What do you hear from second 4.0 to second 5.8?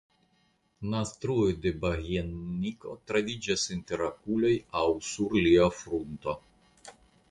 okuloj aŭ sur lia